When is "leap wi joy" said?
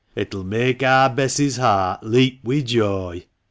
2.03-3.27